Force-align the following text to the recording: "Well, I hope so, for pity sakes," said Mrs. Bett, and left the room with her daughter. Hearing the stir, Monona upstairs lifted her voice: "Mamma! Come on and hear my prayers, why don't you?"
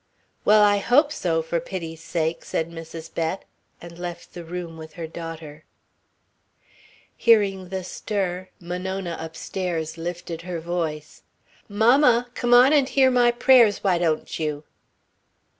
"Well, 0.45 0.63
I 0.63 0.77
hope 0.79 1.11
so, 1.11 1.43
for 1.43 1.59
pity 1.59 1.95
sakes," 1.95 2.47
said 2.47 2.71
Mrs. 2.71 3.13
Bett, 3.13 3.45
and 3.79 3.99
left 3.99 4.33
the 4.33 4.43
room 4.43 4.75
with 4.75 4.93
her 4.93 5.05
daughter. 5.05 5.63
Hearing 7.15 7.69
the 7.69 7.83
stir, 7.83 8.49
Monona 8.59 9.15
upstairs 9.19 9.99
lifted 9.99 10.41
her 10.41 10.59
voice: 10.59 11.21
"Mamma! 11.69 12.29
Come 12.33 12.51
on 12.51 12.73
and 12.73 12.89
hear 12.89 13.11
my 13.11 13.29
prayers, 13.29 13.83
why 13.83 13.99
don't 13.99 14.39
you?" 14.39 14.63